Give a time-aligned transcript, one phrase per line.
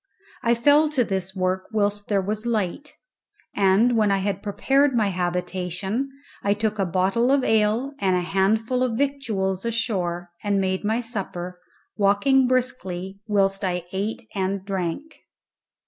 [0.41, 2.93] I fell to this work whilst there was light,
[3.53, 6.09] and when I had prepared my habitation,
[6.41, 11.01] I took a bottle of ale and a handful of victuals ashore and made my
[11.01, 11.59] supper,
[11.97, 15.19] walking briskly whilst I ate and drank.